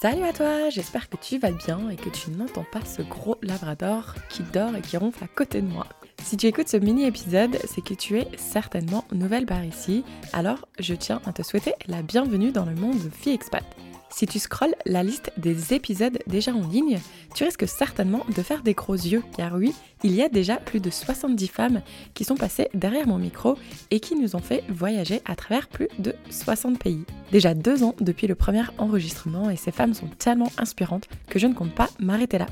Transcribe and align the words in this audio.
Salut 0.00 0.24
à 0.24 0.32
toi, 0.32 0.70
j'espère 0.70 1.10
que 1.10 1.18
tu 1.18 1.36
vas 1.36 1.50
bien 1.50 1.90
et 1.90 1.96
que 1.96 2.08
tu 2.08 2.30
n'entends 2.30 2.64
pas 2.72 2.82
ce 2.86 3.02
gros 3.02 3.36
labrador 3.42 4.14
qui 4.30 4.42
dort 4.42 4.74
et 4.74 4.80
qui 4.80 4.96
ronfle 4.96 5.22
à 5.22 5.26
côté 5.26 5.60
de 5.60 5.66
moi. 5.66 5.86
Si 6.24 6.38
tu 6.38 6.46
écoutes 6.46 6.70
ce 6.70 6.78
mini 6.78 7.04
épisode, 7.04 7.58
c'est 7.68 7.84
que 7.84 7.92
tu 7.92 8.18
es 8.18 8.26
certainement 8.38 9.04
nouvelle 9.12 9.44
par 9.44 9.62
ici, 9.62 10.02
alors 10.32 10.66
je 10.78 10.94
tiens 10.94 11.20
à 11.26 11.34
te 11.34 11.42
souhaiter 11.42 11.74
la 11.86 12.00
bienvenue 12.00 12.50
dans 12.50 12.64
le 12.64 12.74
monde 12.74 12.96
de 12.96 13.10
Fille 13.10 13.34
Expat. 13.34 13.62
Si 14.08 14.26
tu 14.26 14.38
scrolles 14.38 14.74
la 14.86 15.02
liste 15.02 15.32
des 15.36 15.74
épisodes 15.74 16.18
déjà 16.26 16.52
en 16.52 16.66
ligne, 16.66 16.98
tu 17.34 17.44
risques 17.44 17.68
certainement 17.68 18.24
de 18.34 18.42
faire 18.42 18.62
des 18.62 18.72
gros 18.72 18.94
yeux, 18.94 19.22
car 19.36 19.54
oui, 19.54 19.74
il 20.02 20.14
y 20.14 20.22
a 20.22 20.30
déjà 20.30 20.56
plus 20.56 20.80
de 20.80 20.88
70 20.88 21.46
femmes 21.48 21.82
qui 22.14 22.24
sont 22.24 22.36
passées 22.36 22.70
derrière 22.72 23.06
mon 23.06 23.18
micro 23.18 23.58
et 23.90 24.00
qui 24.00 24.16
nous 24.16 24.34
ont 24.34 24.40
fait 24.40 24.64
voyager 24.70 25.20
à 25.26 25.36
travers 25.36 25.68
plus 25.68 25.88
de 25.98 26.14
60 26.30 26.78
pays. 26.78 27.04
Déjà 27.32 27.54
deux 27.54 27.82
ans 27.84 27.94
depuis 28.00 28.26
le 28.26 28.34
premier 28.34 28.64
enregistrement 28.78 29.50
et 29.50 29.56
ces 29.56 29.70
femmes 29.70 29.94
sont 29.94 30.08
tellement 30.18 30.50
inspirantes 30.58 31.08
que 31.28 31.38
je 31.38 31.46
ne 31.46 31.54
compte 31.54 31.74
pas 31.74 31.88
m'arrêter 31.98 32.38
là. 32.38 32.46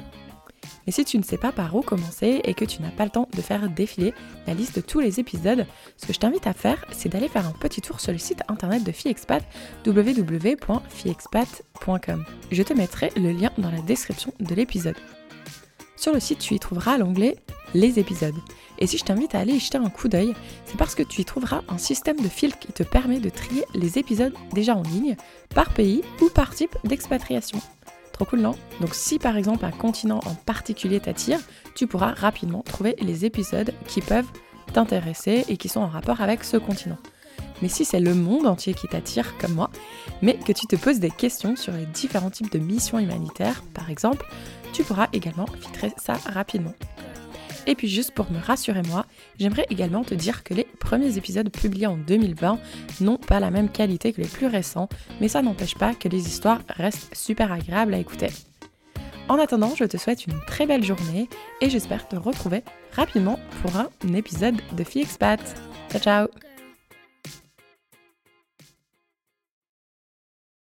Mais 0.86 0.92
si 0.92 1.04
tu 1.04 1.18
ne 1.18 1.22
sais 1.22 1.36
pas 1.36 1.52
par 1.52 1.76
où 1.76 1.82
commencer 1.82 2.40
et 2.44 2.54
que 2.54 2.64
tu 2.64 2.80
n'as 2.80 2.90
pas 2.90 3.04
le 3.04 3.10
temps 3.10 3.28
de 3.36 3.42
faire 3.42 3.68
défiler 3.68 4.14
la 4.46 4.54
liste 4.54 4.76
de 4.76 4.80
tous 4.80 5.00
les 5.00 5.20
épisodes, 5.20 5.66
ce 5.96 6.06
que 6.06 6.12
je 6.12 6.18
t'invite 6.18 6.46
à 6.46 6.52
faire, 6.52 6.84
c'est 6.92 7.08
d'aller 7.08 7.28
faire 7.28 7.46
un 7.46 7.52
petit 7.52 7.80
tour 7.80 8.00
sur 8.00 8.12
le 8.12 8.18
site 8.18 8.42
internet 8.48 8.82
de 8.84 8.92
FiExpat, 8.92 9.42
www.fiexpat.com. 9.86 12.24
Je 12.50 12.62
te 12.62 12.72
mettrai 12.72 13.12
le 13.16 13.32
lien 13.32 13.50
dans 13.58 13.70
la 13.70 13.82
description 13.82 14.32
de 14.40 14.54
l'épisode. 14.54 14.96
Sur 15.96 16.14
le 16.14 16.20
site, 16.20 16.38
tu 16.38 16.54
y 16.54 16.58
trouveras 16.58 16.96
l'onglet 16.96 17.36
Les 17.74 17.98
épisodes. 17.98 18.34
Et 18.78 18.86
si 18.86 18.98
je 18.98 19.04
t'invite 19.04 19.34
à 19.34 19.40
aller 19.40 19.54
y 19.54 19.60
jeter 19.60 19.78
un 19.78 19.90
coup 19.90 20.08
d'œil, 20.08 20.34
c'est 20.64 20.76
parce 20.76 20.94
que 20.94 21.02
tu 21.02 21.20
y 21.20 21.24
trouveras 21.24 21.62
un 21.68 21.78
système 21.78 22.16
de 22.20 22.28
filtres 22.28 22.58
qui 22.58 22.72
te 22.72 22.82
permet 22.82 23.20
de 23.20 23.28
trier 23.28 23.64
les 23.74 23.98
épisodes 23.98 24.34
déjà 24.52 24.74
en 24.74 24.82
ligne 24.82 25.16
par 25.54 25.70
pays 25.70 26.02
ou 26.22 26.28
par 26.30 26.54
type 26.54 26.76
d'expatriation. 26.84 27.60
Trop 28.12 28.24
cool, 28.24 28.40
non? 28.40 28.54
Donc 28.80 28.94
si 28.94 29.18
par 29.18 29.36
exemple 29.36 29.64
un 29.64 29.70
continent 29.70 30.20
en 30.24 30.34
particulier 30.34 30.98
t'attire, 30.98 31.40
tu 31.74 31.86
pourras 31.86 32.14
rapidement 32.14 32.62
trouver 32.62 32.96
les 33.00 33.24
épisodes 33.24 33.72
qui 33.86 34.00
peuvent 34.00 34.30
t'intéresser 34.72 35.44
et 35.48 35.56
qui 35.56 35.68
sont 35.68 35.80
en 35.80 35.88
rapport 35.88 36.20
avec 36.20 36.44
ce 36.44 36.56
continent. 36.56 36.98
Mais 37.62 37.68
si 37.68 37.84
c'est 37.84 38.00
le 38.00 38.14
monde 38.14 38.46
entier 38.46 38.74
qui 38.74 38.88
t'attire 38.88 39.36
comme 39.38 39.54
moi, 39.54 39.70
mais 40.22 40.34
que 40.34 40.52
tu 40.52 40.66
te 40.66 40.76
poses 40.76 41.00
des 41.00 41.10
questions 41.10 41.56
sur 41.56 41.72
les 41.72 41.86
différents 41.86 42.30
types 42.30 42.52
de 42.52 42.58
missions 42.58 42.98
humanitaires, 42.98 43.62
par 43.74 43.90
exemple, 43.90 44.26
tu 44.72 44.84
pourras 44.84 45.08
également 45.12 45.46
filtrer 45.60 45.92
ça 45.96 46.14
rapidement. 46.32 46.74
Et 47.68 47.74
puis 47.74 47.86
juste 47.86 48.12
pour 48.12 48.32
me 48.32 48.40
rassurer 48.40 48.82
moi, 48.82 49.04
j'aimerais 49.38 49.66
également 49.68 50.02
te 50.02 50.14
dire 50.14 50.42
que 50.42 50.54
les 50.54 50.64
premiers 50.80 51.18
épisodes 51.18 51.50
publiés 51.50 51.86
en 51.86 51.98
2020 51.98 52.58
n'ont 53.02 53.18
pas 53.18 53.40
la 53.40 53.50
même 53.50 53.68
qualité 53.68 54.12
que 54.12 54.22
les 54.22 54.26
plus 54.26 54.46
récents, 54.46 54.88
mais 55.20 55.28
ça 55.28 55.42
n'empêche 55.42 55.74
pas 55.74 55.94
que 55.94 56.08
les 56.08 56.26
histoires 56.26 56.62
restent 56.68 57.14
super 57.14 57.52
agréables 57.52 57.92
à 57.92 57.98
écouter. 57.98 58.30
En 59.28 59.38
attendant, 59.38 59.74
je 59.76 59.84
te 59.84 59.98
souhaite 59.98 60.26
une 60.26 60.40
très 60.46 60.66
belle 60.66 60.82
journée 60.82 61.28
et 61.60 61.68
j'espère 61.68 62.08
te 62.08 62.16
retrouver 62.16 62.62
rapidement 62.92 63.38
pour 63.60 63.76
un 63.76 63.88
épisode 64.14 64.56
de 64.72 64.84
Fille 64.84 65.02
Expat. 65.02 65.40
Ciao 65.90 66.00
ciao 66.00 66.47